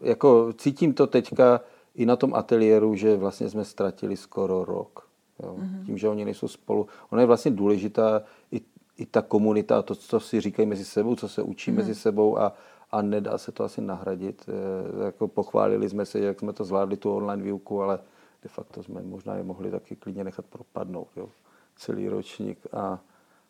jako 0.00 0.52
cítím 0.52 0.94
to 0.94 1.06
teďka, 1.06 1.60
i 1.94 2.06
na 2.06 2.16
tom 2.16 2.34
ateliéru, 2.34 2.94
že 2.94 3.16
vlastně 3.16 3.48
jsme 3.48 3.64
ztratili 3.64 4.16
skoro 4.16 4.64
rok. 4.64 5.08
Jo. 5.42 5.56
Mm-hmm. 5.58 5.86
Tím, 5.86 5.98
že 5.98 6.08
oni 6.08 6.24
nejsou 6.24 6.48
spolu. 6.48 6.86
Ono 7.10 7.20
je 7.20 7.26
vlastně 7.26 7.50
důležitá 7.50 8.22
i, 8.52 8.60
i 8.96 9.06
ta 9.06 9.22
komunita, 9.22 9.82
to, 9.82 9.94
co 9.94 10.20
si 10.20 10.40
říkají 10.40 10.68
mezi 10.68 10.84
sebou, 10.84 11.16
co 11.16 11.28
se 11.28 11.42
učí 11.42 11.70
mm-hmm. 11.70 11.76
mezi 11.76 11.94
sebou 11.94 12.38
a, 12.38 12.52
a 12.90 13.02
nedá 13.02 13.38
se 13.38 13.52
to 13.52 13.64
asi 13.64 13.80
nahradit. 13.80 14.46
E, 14.48 15.04
jako 15.04 15.28
pochválili 15.28 15.88
jsme 15.88 16.06
se, 16.06 16.20
jak 16.20 16.40
jsme 16.40 16.52
to 16.52 16.64
zvládli, 16.64 16.96
tu 16.96 17.14
online 17.16 17.42
výuku, 17.42 17.82
ale 17.82 17.98
de 18.42 18.48
facto 18.48 18.82
jsme 18.82 19.02
možná 19.02 19.36
je 19.36 19.42
mohli 19.42 19.70
taky 19.70 19.96
klidně 19.96 20.24
nechat 20.24 20.46
propadnout. 20.46 21.08
Jo. 21.16 21.28
Celý 21.76 22.08
ročník 22.08 22.58
a, 22.72 23.00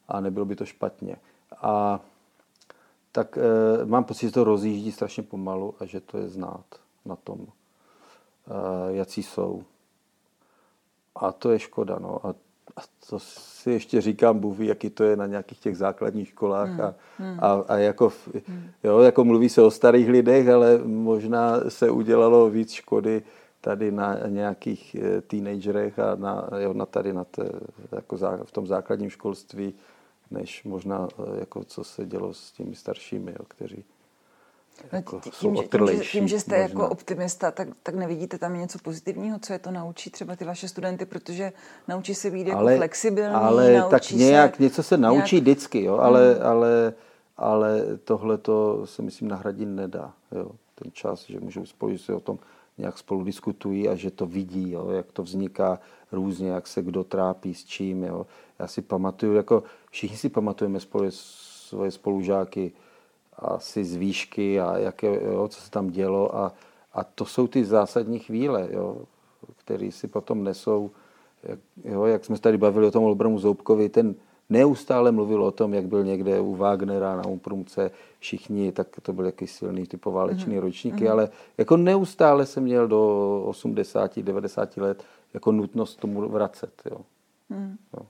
a 0.08 0.20
nebylo 0.20 0.46
by 0.46 0.56
to 0.56 0.64
špatně. 0.64 1.16
A 1.56 2.00
tak 3.12 3.38
e, 3.38 3.86
mám 3.86 4.04
pocit, 4.04 4.26
že 4.26 4.32
to 4.32 4.44
rozjíždí 4.44 4.92
strašně 4.92 5.22
pomalu 5.22 5.74
a 5.80 5.84
že 5.84 6.00
to 6.00 6.18
je 6.18 6.28
znát 6.28 6.64
na 7.04 7.16
tom 7.16 7.46
jací 8.88 9.22
jsou. 9.22 9.62
A 11.16 11.32
to 11.32 11.50
je 11.50 11.58
škoda. 11.58 11.98
No. 12.00 12.26
A, 12.26 12.34
a 12.76 12.80
to 13.10 13.18
si 13.18 13.70
ještě 13.70 14.00
říkám, 14.00 14.38
Bůh 14.38 14.58
ví, 14.58 14.66
jaký 14.66 14.90
to 14.90 15.04
je 15.04 15.16
na 15.16 15.26
nějakých 15.26 15.58
těch 15.58 15.76
základních 15.76 16.28
školách. 16.28 16.68
Hmm. 16.68 16.80
A, 16.80 16.94
hmm. 17.18 17.38
a, 17.40 17.52
a 17.68 17.76
jako, 17.76 18.12
hmm. 18.48 18.70
jo, 18.84 18.98
jako 18.98 19.24
mluví 19.24 19.48
se 19.48 19.62
o 19.62 19.70
starých 19.70 20.08
lidech, 20.08 20.48
ale 20.48 20.78
možná 20.84 21.70
se 21.70 21.90
udělalo 21.90 22.50
víc 22.50 22.72
škody 22.72 23.22
tady 23.60 23.92
na 23.92 24.18
nějakých 24.28 24.94
eh, 24.94 25.20
teenagerech 25.20 25.98
a 25.98 26.14
na, 26.14 26.48
jo, 26.58 26.72
na 26.72 26.86
tady 26.86 27.12
na 27.12 27.24
té, 27.24 27.50
jako 27.92 28.16
zá, 28.16 28.38
v 28.44 28.52
tom 28.52 28.66
základním 28.66 29.10
školství, 29.10 29.74
než 30.30 30.64
možná 30.64 31.08
eh, 31.18 31.40
jako 31.40 31.64
co 31.64 31.84
se 31.84 32.06
dělo 32.06 32.34
s 32.34 32.52
těmi 32.52 32.74
staršími, 32.74 33.32
jo, 33.32 33.44
kteří 33.48 33.84
jako 34.92 35.20
tím, 35.20 35.32
jsou 35.32 35.62
tím, 35.62 35.86
že, 35.86 36.04
tím, 36.04 36.28
že 36.28 36.40
jste 36.40 36.56
jako 36.56 36.72
možná. 36.72 36.84
jako 36.84 36.92
optimista, 36.92 37.50
tak, 37.50 37.68
tak 37.82 37.94
nevidíte 37.94 38.38
tam 38.38 38.58
něco 38.58 38.78
pozitivního, 38.78 39.38
co 39.38 39.52
je 39.52 39.58
to 39.58 39.70
naučí 39.70 40.10
třeba 40.10 40.36
ty 40.36 40.44
vaše 40.44 40.68
studenty, 40.68 41.06
protože 41.06 41.52
naučí 41.88 42.14
se 42.14 42.30
být 42.30 42.46
jako 42.46 42.66
flexibilní, 42.76 43.34
Ale 43.34 43.84
tak 43.90 44.10
nějak, 44.10 44.56
se, 44.56 44.62
něco 44.62 44.82
se 44.82 44.96
naučí 44.96 45.34
nějak... 45.36 45.42
vždycky, 45.42 45.84
jo, 45.84 45.96
ale, 45.96 46.34
hmm. 46.34 46.46
ale, 46.46 46.92
ale 47.36 47.82
tohle 48.04 48.38
to 48.38 48.86
se 48.86 49.02
myslím 49.02 49.28
nahradit 49.28 49.68
nedá. 49.68 50.12
Jo. 50.32 50.50
Ten 50.74 50.92
čas, 50.92 51.26
že 51.28 51.40
můžou 51.40 51.66
spolu 51.66 51.98
si 51.98 52.12
o 52.12 52.20
tom 52.20 52.38
nějak 52.78 52.98
spolu 52.98 53.24
diskutují 53.24 53.88
a 53.88 53.94
že 53.94 54.10
to 54.10 54.26
vidí, 54.26 54.70
jo, 54.70 54.90
jak 54.90 55.12
to 55.12 55.22
vzniká 55.22 55.80
různě, 56.12 56.50
jak 56.50 56.66
se 56.66 56.82
kdo 56.82 57.04
trápí 57.04 57.54
s 57.54 57.64
čím. 57.64 58.04
Jo. 58.04 58.26
Já 58.58 58.66
si 58.66 58.82
pamatuju, 58.82 59.34
jako 59.34 59.62
všichni 59.90 60.16
si 60.16 60.28
pamatujeme 60.28 60.80
spolu 60.80 61.04
svoje 61.10 61.90
spolužáky, 61.90 62.72
asi 63.38 63.84
z 63.84 63.96
výšky 63.96 64.60
a 64.60 64.78
jak, 64.78 65.02
jo, 65.02 65.48
co 65.48 65.60
se 65.60 65.70
tam 65.70 65.90
dělo. 65.90 66.36
A, 66.36 66.52
a 66.92 67.04
to 67.04 67.24
jsou 67.24 67.46
ty 67.46 67.64
zásadní 67.64 68.18
chvíle, 68.18 68.68
jo, 68.70 68.96
které 69.56 69.92
si 69.92 70.08
potom 70.08 70.44
nesou, 70.44 70.90
jak, 71.42 71.58
jo, 71.84 72.04
jak 72.04 72.24
jsme 72.24 72.36
se 72.36 72.42
tady 72.42 72.58
bavili 72.58 72.86
o 72.86 72.90
tom 72.90 73.04
Olbramu 73.04 73.38
Zoubkovi, 73.38 73.88
ten 73.88 74.14
neustále 74.50 75.12
mluvil 75.12 75.44
o 75.44 75.50
tom, 75.50 75.74
jak 75.74 75.86
byl 75.86 76.04
někde 76.04 76.40
u 76.40 76.54
Wagnera 76.54 77.16
na 77.16 77.26
Umprumce, 77.26 77.90
všichni, 78.18 78.72
tak 78.72 78.88
to 79.02 79.12
byl 79.12 79.24
jaký 79.24 79.46
silný 79.46 79.86
typo 79.86 80.12
válečný 80.12 80.56
mm-hmm. 80.56 80.60
ročníky, 80.60 81.04
mm-hmm. 81.04 81.10
ale 81.10 81.28
jako 81.58 81.76
neustále 81.76 82.46
se 82.46 82.60
měl 82.60 82.88
do 82.88 83.42
80, 83.46 84.18
90 84.18 84.76
let 84.76 85.04
jako 85.34 85.52
nutnost 85.52 85.96
tomu 85.96 86.28
vracet. 86.28 86.82
Jo. 86.90 87.00
Mm. 87.48 87.76
Jo. 87.96 88.06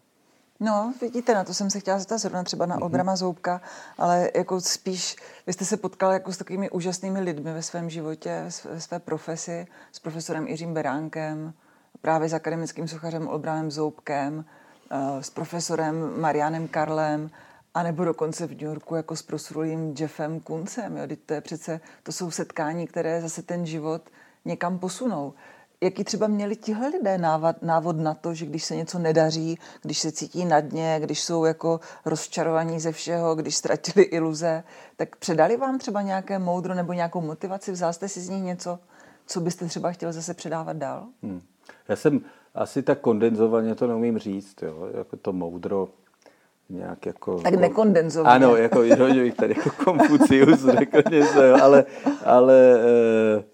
No, 0.65 0.95
vidíte, 1.01 1.35
na 1.35 1.45
to 1.45 1.55
jsem 1.55 1.71
se 1.71 1.81
chtěla 1.81 1.99
zeptat 1.99 2.19
zrovna 2.19 2.43
třeba 2.43 2.67
na 2.67 2.75
mhm. 2.77 2.83
Obrama 2.83 3.17
Zoubka, 3.17 3.61
ale 3.99 4.31
jako 4.35 4.61
spíš, 4.61 5.17
vy 5.47 5.53
jste 5.53 5.65
se 5.65 5.77
potkal 5.77 6.13
jako 6.13 6.33
s 6.33 6.39
takovými 6.39 6.71
úžasnými 6.71 7.21
lidmi 7.21 7.53
ve 7.53 7.63
svém 7.63 7.91
životě, 7.91 8.45
ve 8.65 8.81
své 8.81 8.99
profesi, 8.99 9.67
s 9.93 9.99
profesorem 9.99 10.47
Jiřím 10.47 10.75
Beránkem, 10.75 11.53
právě 12.01 12.29
s 12.29 12.33
akademickým 12.33 12.89
suchařem 12.89 13.29
Olbranem 13.29 13.71
Zoubkem, 13.71 14.45
eh, 14.91 15.23
s 15.23 15.31
profesorem 15.31 16.21
Marianem 16.21 16.69
Karlem, 16.69 17.31
a 17.75 17.83
nebo 17.83 18.05
dokonce 18.05 18.47
v 18.47 18.51
New 18.51 18.63
Yorku 18.63 18.95
jako 18.95 19.17
s 19.17 19.23
prosrulým 19.23 19.95
Jeffem 19.99 20.41
Kuncem. 20.41 20.97
Jo? 20.97 21.17
To, 21.27 21.35
je 21.35 21.41
přece, 21.41 21.81
to 22.03 22.13
jsou 22.13 22.31
setkání, 22.31 22.87
které 22.87 23.21
zase 23.21 23.43
ten 23.43 23.67
život 23.67 24.11
někam 24.45 24.79
posunou 24.79 25.35
jaký 25.83 26.05
třeba 26.05 26.27
měli 26.27 26.57
tihle 26.57 26.89
lidé 26.89 27.19
návod, 27.19 27.63
návod 27.63 27.97
na 27.97 28.15
to, 28.15 28.35
že 28.35 28.47
když 28.47 28.65
se 28.65 28.77
něco 28.77 28.99
nedaří, 28.99 29.59
když 29.83 29.99
se 29.99 30.13
cítí 30.13 30.45
na 30.45 30.61
dně, 30.61 30.97
když 31.01 31.23
jsou 31.23 31.45
jako 31.45 31.81
rozčarovaní 32.05 32.81
ze 32.81 32.93
všeho, 32.93 33.35
když 33.35 33.57
ztratili 33.57 34.03
iluze, 34.03 34.65
tak 34.97 35.17
předali 35.17 35.57
vám 35.57 35.79
třeba 35.79 36.03
nějaké 36.03 36.39
moudro 36.39 36.75
nebo 36.75 36.93
nějakou 36.93 37.21
motivaci? 37.21 37.73
Vzal 37.73 37.93
jste 37.93 38.09
si 38.09 38.21
z 38.21 38.29
nich 38.29 38.43
něco, 38.43 38.79
co 39.27 39.41
byste 39.41 39.67
třeba 39.67 39.93
chtěl 39.93 40.13
zase 40.13 40.35
předávat 40.35 40.77
dál? 40.77 41.07
Hmm. 41.23 41.41
Já 41.89 41.97
jsem 41.97 42.21
asi 42.55 42.83
tak 42.83 43.01
kondenzovaně 43.01 43.75
to 43.75 43.87
neumím 43.87 44.19
říct, 44.19 44.63
jo? 44.63 44.89
jako 44.99 45.17
to 45.17 45.33
moudro 45.33 45.89
nějak 46.69 47.07
jako... 47.07 47.41
Tak 47.41 47.55
nekondenzovaně. 47.55 48.35
Ano, 48.47 48.57
jako 48.57 48.85
že 48.87 49.33
tady 49.37 49.55
jako 49.57 49.71
Konfucius 49.85 50.61
řekl 50.61 51.03
něco, 51.11 51.43
jo, 51.43 51.59
ale, 51.63 51.85
ale 52.25 52.81
e, 52.81 53.45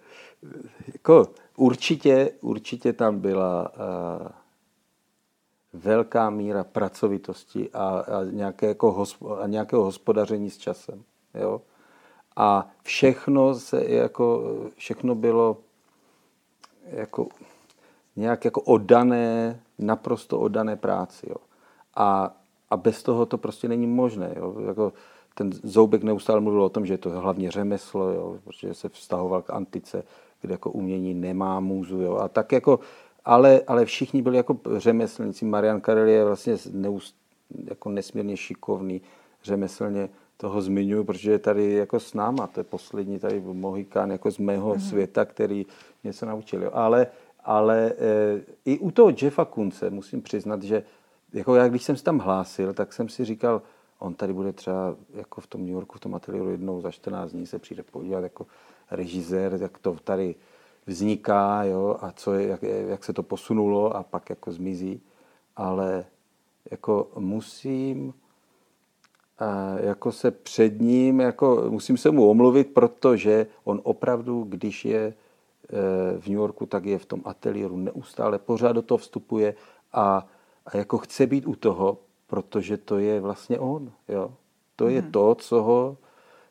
jako 0.93 1.27
Určitě, 1.59 2.31
určitě 2.41 2.93
tam 2.93 3.19
byla 3.19 3.73
uh, 3.73 4.29
velká 5.73 6.31
míra 6.31 6.65
pracovitosti 6.65 7.71
a, 7.73 7.88
a, 7.88 8.25
nějaké 8.25 8.67
jako 8.67 8.93
hospo, 8.93 9.38
a 9.38 9.47
nějakého 9.47 9.85
hospodaření 9.85 10.50
s 10.50 10.59
časem. 10.59 11.03
Jo? 11.35 11.61
A 12.37 12.69
všechno, 12.83 13.55
se 13.55 13.85
jako, 13.85 14.43
všechno 14.77 15.15
bylo 15.15 15.57
jako 16.85 17.29
nějak 18.17 18.45
jako 18.45 18.61
oddané, 18.61 19.61
naprosto 19.79 20.41
oddané 20.41 20.77
práci. 20.77 21.27
Jo? 21.31 21.37
A, 21.95 22.37
a 22.71 22.77
bez 22.77 23.03
toho 23.03 23.27
to 23.27 23.38
prostě 23.38 23.69
není 23.69 23.87
možné. 23.87 24.35
Jo? 24.37 24.55
Jako 24.67 24.93
ten 25.35 25.53
Zoubek 25.53 26.03
neustále 26.03 26.41
mluvil 26.41 26.62
o 26.62 26.69
tom, 26.69 26.87
že 26.87 26.95
je 26.95 26.99
to 26.99 27.11
hlavně 27.11 27.50
řemeslo, 27.50 28.09
jo? 28.11 28.38
protože 28.45 28.75
se 28.75 28.88
vztahoval 28.88 29.43
k 29.43 29.50
antice, 29.50 30.03
kde 30.40 30.54
jako 30.54 30.71
umění 30.71 31.14
nemá 31.14 31.61
můzu. 31.61 32.00
Jo. 32.00 32.16
A 32.16 32.28
tak 32.28 32.52
jako, 32.52 32.80
ale, 33.25 33.62
ale 33.66 33.85
všichni 33.85 34.23
byli 34.23 34.37
jako 34.37 34.59
řemeslníci. 34.76 35.45
Marian 35.45 35.80
Karel 35.80 36.09
je 36.09 36.25
vlastně 36.25 36.57
neust, 36.73 37.16
jako 37.64 37.88
nesmírně 37.88 38.37
šikovný, 38.37 39.00
řemeslně 39.45 40.09
toho 40.37 40.62
zmiňuji, 40.62 41.04
protože 41.04 41.30
je 41.30 41.38
tady 41.38 41.73
jako 41.73 42.00
s 42.00 42.14
náma, 42.14 42.47
to 42.47 42.61
je 42.61 42.64
poslední 42.64 43.18
tady 43.18 43.40
Mohikán 43.40 44.11
jako 44.11 44.30
z 44.30 44.38
mého 44.38 44.75
mm-hmm. 44.75 44.88
světa, 44.88 45.25
který 45.25 45.66
mě 46.02 46.12
se 46.12 46.26
naučil. 46.26 46.62
Jo. 46.62 46.71
Ale, 46.75 47.07
ale 47.45 47.92
e, 47.99 48.40
i 48.64 48.78
u 48.78 48.90
toho 48.90 49.12
Jeffa 49.23 49.45
Kunce 49.45 49.90
musím 49.90 50.23
přiznat, 50.23 50.62
že 50.62 50.83
jako 51.33 51.54
já, 51.54 51.68
když 51.68 51.83
jsem 51.83 51.97
se 51.97 52.04
tam 52.04 52.18
hlásil, 52.18 52.75
tak 52.75 52.92
jsem 52.92 53.09
si 53.09 53.25
říkal, 53.25 53.62
on 53.99 54.14
tady 54.14 54.33
bude 54.33 54.52
třeba 54.52 54.97
jako 55.14 55.40
v 55.40 55.47
tom 55.47 55.61
New 55.61 55.71
Yorku, 55.71 55.99
v 55.99 56.00
tom 56.00 56.14
ateliéru 56.14 56.50
jednou 56.50 56.80
za 56.80 56.90
14 56.90 57.33
dní 57.33 57.47
se 57.47 57.59
přijde 57.59 57.83
podívat 57.83 58.21
jako 58.21 58.47
režisér, 58.90 59.59
jak 59.61 59.78
to 59.78 59.97
tady 60.04 60.35
vzniká 60.87 61.64
jo, 61.64 61.97
a 62.00 62.12
co 62.12 62.35
je, 62.35 62.49
jak, 62.49 62.62
jak 62.62 63.04
se 63.04 63.12
to 63.12 63.23
posunulo 63.23 63.97
a 63.97 64.02
pak 64.02 64.30
jako 64.30 64.52
zmizí. 64.52 65.00
Ale 65.57 66.04
jako 66.71 67.09
musím 67.16 68.14
jako 69.80 70.12
se 70.12 70.30
před 70.30 70.80
ním, 70.80 71.21
jako 71.21 71.64
musím 71.68 71.97
se 71.97 72.11
mu 72.11 72.30
omluvit, 72.30 72.75
protože 72.75 73.47
on 73.64 73.80
opravdu, 73.83 74.47
když 74.49 74.85
je 74.85 75.00
e, 75.00 75.14
v 76.18 76.26
New 76.26 76.37
Yorku, 76.37 76.66
tak 76.66 76.85
je 76.85 76.99
v 76.99 77.07
tom 77.07 77.23
ateliéru 77.25 77.76
neustále, 77.76 78.38
pořád 78.38 78.73
do 78.73 78.83
toho 78.83 78.99
vstupuje 78.99 79.54
a, 79.92 80.26
a 80.66 80.76
jako 80.76 80.99
chce 80.99 81.26
být 81.26 81.47
u 81.47 81.54
toho, 81.54 81.99
protože 82.26 82.76
to 82.76 82.99
je 82.99 83.21
vlastně 83.21 83.59
on. 83.59 83.92
Jo? 84.09 84.33
To 84.76 84.88
je 84.88 85.00
hmm. 85.00 85.12
to, 85.12 85.35
co 85.35 85.62
ho 85.62 85.97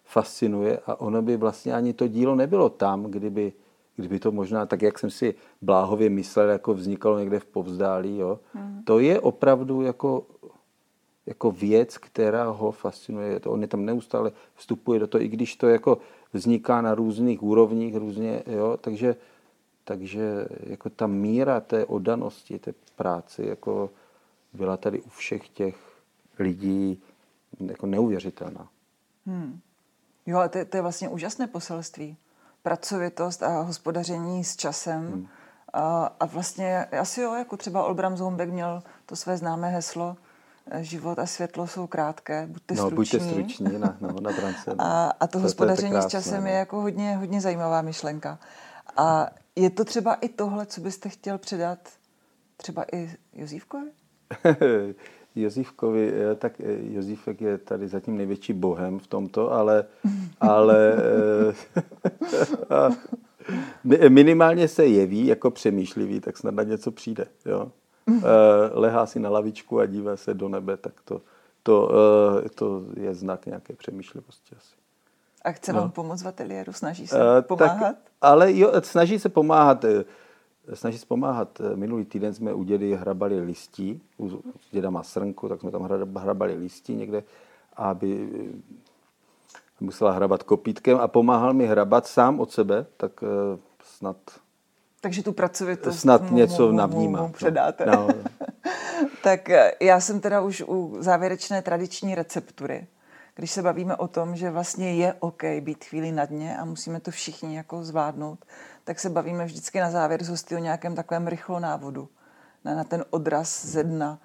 fascinuje 0.08 0.80
a 0.86 1.00
ono 1.00 1.22
by 1.22 1.38
vlastně 1.38 1.74
ani 1.74 1.94
to 1.94 2.08
dílo 2.08 2.36
nebylo 2.36 2.70
tam, 2.70 3.04
kdyby, 3.04 3.54
kdyby 3.96 4.20
to 4.20 4.32
možná, 4.32 4.66
tak 4.66 4.82
jak 4.82 5.00
jsem 5.00 5.10
si 5.10 5.36
bláhově 5.62 6.10
myslel, 6.10 6.50
jako 6.50 6.74
vznikalo 6.74 7.20
někde 7.20 7.40
v 7.40 7.46
povzdálí. 7.46 8.18
Jo? 8.18 8.40
Hmm. 8.54 8.84
To 8.84 9.00
je 9.00 9.20
opravdu 9.20 9.82
jako 9.82 10.26
jako 11.28 11.52
věc, 11.52 11.98
která 11.98 12.50
ho 12.50 12.72
fascinuje. 12.72 13.40
To 13.40 13.52
on 13.52 13.62
je 13.62 13.68
tam 13.68 13.86
neustále 13.86 14.32
vstupuje 14.56 15.00
do 15.00 15.08
toho, 15.08 15.22
i 15.22 15.28
když 15.28 15.56
to 15.56 15.68
jako 15.68 15.98
vzniká 16.34 16.82
na 16.82 16.96
různých 16.96 17.44
úrovních, 17.44 17.96
různě, 17.96 18.44
jo, 18.48 18.78
takže, 18.82 19.16
takže 19.84 20.48
jako 20.64 20.90
ta 20.90 21.08
míra 21.08 21.60
té 21.60 21.86
oddanosti, 21.86 22.60
té 22.60 22.74
práci, 22.96 23.46
jako 23.46 23.90
byla 24.54 24.78
tady 24.78 25.02
u 25.02 25.10
všech 25.10 25.50
těch 25.50 25.76
lidí 26.40 27.02
jako 27.60 27.86
neuvěřitelná. 27.86 28.70
Hmm. 29.26 29.60
Jo, 30.28 30.38
ale 30.38 30.50
to, 30.50 30.66
to 30.66 30.78
je 30.78 30.82
vlastně 30.82 31.10
úžasné 31.10 31.48
poselství. 31.48 32.18
Pracovitost 32.64 33.44
a 33.44 33.62
hospodaření 33.62 34.44
s 34.44 34.56
časem. 34.56 35.08
Hmm. 35.08 35.28
A, 35.74 36.06
a 36.20 36.26
vlastně 36.26 36.86
asi 36.86 37.22
jo, 37.22 37.34
jako 37.34 37.58
třeba 37.58 37.84
Olbram 37.84 38.18
Zombek 38.18 38.50
měl 38.50 38.84
to 39.06 39.16
své 39.16 39.38
známé 39.38 39.70
heslo, 39.70 40.18
život 40.80 41.20
a 41.20 41.26
světlo 41.26 41.68
jsou 41.68 41.88
krátké, 41.88 42.48
buďte 42.48 42.74
no, 42.76 42.86
struční. 42.86 42.96
buďte 42.96 43.20
struční 43.20 43.80
na, 43.80 43.98
no, 44.02 44.16
na 44.22 44.32
brance. 44.32 44.70
No. 44.76 44.76
A, 44.80 45.14
a 45.20 45.28
to, 45.28 45.32
to 45.32 45.40
hospodaření 45.40 45.92
to 45.92 45.98
je 45.98 46.02
s 46.02 46.08
časem 46.08 46.44
no. 46.44 46.50
je 46.50 46.56
jako 46.56 46.82
hodně, 46.82 47.16
hodně 47.16 47.42
zajímavá 47.42 47.82
myšlenka. 47.82 48.40
A 48.98 49.30
je 49.56 49.70
to 49.70 49.86
třeba 49.86 50.14
i 50.14 50.30
tohle, 50.30 50.66
co 50.66 50.82
byste 50.82 51.10
chtěl 51.10 51.38
předat 51.38 51.80
třeba 52.58 52.86
i 52.94 53.16
Jozívkovi? 53.34 53.92
Jozívkovi, 55.42 56.14
tak 56.36 56.60
eh, 56.60 56.78
Jozífek 56.82 57.42
je 57.42 57.58
tady 57.58 57.88
zatím 57.88 58.18
největší 58.18 58.54
bohem 58.54 59.00
v 59.00 59.08
tomto, 59.08 59.52
ale, 59.52 59.86
ale 60.40 60.94
eh, 63.84 64.10
minimálně 64.10 64.68
se 64.68 64.86
jeví 64.86 65.28
jako 65.28 65.52
přemýšlivý, 65.52 66.20
tak 66.20 66.38
snad 66.38 66.54
na 66.54 66.64
něco 66.64 66.92
přijde. 66.92 67.28
Jo? 67.46 67.72
Eh, 68.10 68.22
lehá 68.72 69.06
si 69.06 69.20
na 69.20 69.30
lavičku 69.30 69.80
a 69.80 69.86
dívá 69.86 70.18
se 70.18 70.34
do 70.34 70.50
nebe, 70.50 70.78
tak 70.78 70.94
to, 71.06 71.22
to, 71.64 71.92
eh, 72.46 72.50
to 72.50 72.84
je 72.98 73.16
znak 73.16 73.46
nějaké 73.46 73.74
přemýšlivosti 73.74 74.56
asi. 74.58 74.76
A 75.42 75.52
chce 75.52 75.74
vám 75.74 75.84
no. 75.84 75.90
pomoct 75.90 76.24
v 76.24 76.28
ateliéru? 76.28 76.74
Snaží 76.74 77.08
se 77.08 77.16
uh, 77.16 77.42
pomáhat? 77.42 77.80
Tak, 77.80 77.96
ale 78.22 78.58
jo, 78.58 78.72
snaží 78.84 79.20
se 79.20 79.30
pomáhat. 79.30 79.86
Snaží 80.74 80.98
se 80.98 81.06
pomáhat. 81.06 81.62
Minulý 81.76 82.06
týden 82.06 82.34
jsme 82.34 82.54
u 82.54 82.64
dědy 82.64 82.96
hrabali 82.96 83.40
listí. 83.40 84.02
U 84.20 84.42
děda 84.72 84.90
má 84.90 85.04
srnku, 85.04 85.50
tak 85.50 85.60
jsme 85.60 85.72
tam 85.72 85.90
hrabali 86.18 86.56
listí 86.56 86.96
někde, 86.96 87.24
aby 87.76 88.30
musela 89.80 90.12
hrabat 90.12 90.44
kopítkem 90.44 90.98
a 90.98 91.08
pomáhal 91.08 91.54
mi 91.54 91.68
hrabat 91.68 92.08
sám 92.08 92.40
od 92.40 92.52
sebe, 92.52 92.86
tak 92.98 93.24
snad 93.84 94.18
takže 95.02 95.24
tu 95.24 95.34
pracovitost 95.34 96.00
snad 96.00 96.22
mu, 96.22 96.38
něco 96.38 96.72
navnímá. 96.72 97.22
Mu, 97.22 97.28
mu 97.28 97.34
předáte. 97.34 97.86
No. 97.86 98.08
no. 98.08 98.16
tak 99.24 99.50
eh, 99.50 99.72
já 99.82 100.00
jsem 100.00 100.20
teda 100.20 100.42
už 100.42 100.64
u 100.68 100.98
závěrečné 101.00 101.62
tradiční 101.62 102.16
receptury. 102.16 102.88
Když 103.38 103.52
se 103.52 103.62
bavíme 103.62 103.96
o 103.96 104.08
tom, 104.08 104.36
že 104.36 104.52
vlastně 104.52 104.96
je 104.96 105.14
OK 105.14 105.44
být 105.60 105.86
chvíli 105.86 106.12
na 106.12 106.26
dně 106.26 106.58
a 106.58 106.66
musíme 106.66 107.00
to 107.00 107.12
všichni 107.12 107.56
jako 107.56 107.84
zvládnout, 107.84 108.46
tak 108.84 109.00
se 109.00 109.10
bavíme 109.10 109.46
vždycky 109.46 109.80
na 109.80 109.92
závěr 109.92 110.24
z 110.24 110.30
hosty 110.30 110.56
o 110.56 110.60
nějakém 110.60 110.96
takovém 110.96 111.28
rychlonávodu. 111.28 112.10
Na, 112.64 112.76
na 112.76 112.84
ten 112.84 113.06
odraz 113.10 113.66
ze 113.66 113.84
dna 113.84 114.20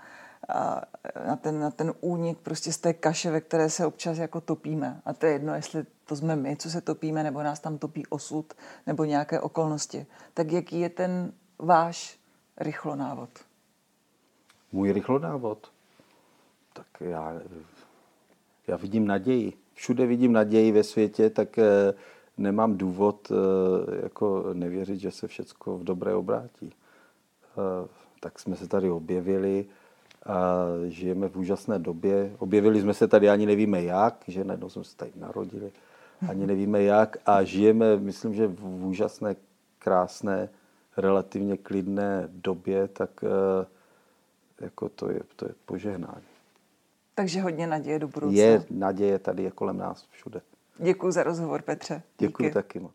a 0.49 0.83
na 1.27 1.37
ten, 1.37 1.61
na 1.61 1.71
ten 1.71 1.95
únik 2.01 2.39
prostě 2.39 2.73
z 2.73 2.79
té 2.79 2.93
kaše, 2.93 3.31
ve 3.31 3.41
které 3.41 3.71
se 3.71 3.87
občas 3.87 4.19
jako 4.19 4.41
topíme. 4.41 5.01
A 5.05 5.13
to 5.13 5.27
je 5.27 5.33
jedno, 5.33 5.55
jestli 5.55 5.87
to 6.05 6.17
jsme 6.17 6.37
my, 6.37 6.57
co 6.57 6.71
se 6.71 6.81
topíme, 6.81 7.23
nebo 7.23 7.43
nás 7.43 7.61
tam 7.61 7.79
topí 7.79 8.07
osud, 8.07 8.55
nebo 8.87 9.05
nějaké 9.05 9.41
okolnosti. 9.41 10.07
Tak 10.35 10.53
jaký 10.53 10.81
je 10.81 10.89
ten 10.89 11.33
váš 11.59 12.19
rychlonávod? 12.57 13.31
Můj 14.73 14.93
rychlonávod? 14.93 15.73
Tak 16.73 16.87
já, 17.01 17.33
já 18.69 18.77
vidím 18.77 19.07
naději. 19.07 19.53
Všude 19.75 20.07
vidím 20.07 20.33
naději 20.33 20.73
ve 20.73 20.83
světě, 20.83 21.31
tak 21.31 21.59
eh, 21.59 21.95
nemám 22.39 22.77
důvod 22.77 23.33
eh, 23.33 24.03
jako 24.03 24.45
nevěřit, 24.53 25.01
že 25.01 25.11
se 25.11 25.29
všechno 25.29 25.79
v 25.79 25.85
dobré 25.85 26.15
obrátí. 26.15 26.73
Eh, 26.73 27.89
tak 28.21 28.39
jsme 28.39 28.57
se 28.57 28.69
tady 28.69 28.91
objevili, 28.91 29.67
a 30.27 30.65
žijeme 30.89 31.29
v 31.29 31.37
úžasné 31.37 31.79
době. 31.79 32.37
Objevili 32.39 32.81
jsme 32.81 32.95
se 32.95 33.09
tady, 33.09 33.31
ani 33.31 33.47
nevíme 33.47 33.83
jak, 33.83 34.25
že 34.29 34.45
najednou 34.45 34.69
jsme 34.69 34.85
se 34.85 34.97
tady 34.97 35.11
narodili, 35.17 35.73
ani 36.29 36.47
nevíme 36.47 36.83
jak 36.83 37.17
a 37.27 37.43
žijeme, 37.43 37.97
myslím, 37.97 38.35
že 38.35 38.47
v 38.47 38.85
úžasné, 38.85 39.37
krásné, 39.79 40.49
relativně 40.97 41.57
klidné 41.57 42.29
době, 42.33 42.89
tak 42.89 43.11
jako 44.61 44.89
to 44.89 45.11
je, 45.11 45.21
to 45.37 45.45
je 45.45 45.55
požehnání. 45.67 46.32
Takže 47.15 47.41
hodně 47.41 47.67
naděje 47.67 47.99
do 47.99 48.09
budoucna. 48.09 48.43
Je 48.43 48.65
naděje 48.71 49.19
tady 49.19 49.43
je 49.43 49.51
kolem 49.51 49.79
nás 49.79 50.07
všude. 50.11 50.41
Děkuji 50.79 51.11
za 51.11 51.23
rozhovor, 51.23 51.63
Petře. 51.63 52.03
Děkuji 52.19 52.51
taky 52.51 52.81
moc. 52.81 52.93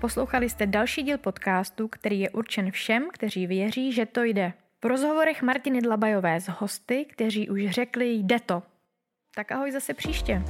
Poslouchali 0.00 0.50
jste 0.50 0.66
další 0.66 1.02
díl 1.02 1.18
podcastu, 1.18 1.88
který 1.88 2.20
je 2.20 2.30
určen 2.30 2.70
všem, 2.70 3.08
kteří 3.12 3.46
věří, 3.46 3.92
že 3.92 4.06
to 4.06 4.22
jde. 4.22 4.52
V 4.82 4.86
rozhovorech 4.86 5.42
Martiny 5.42 5.80
Dlabajové 5.80 6.40
s 6.40 6.48
hosty, 6.48 7.04
kteří 7.04 7.50
už 7.50 7.70
řekli 7.70 8.12
jde 8.12 8.40
to. 8.40 8.62
Tak 9.34 9.52
ahoj 9.52 9.72
zase 9.72 9.94
příště. 9.94 10.42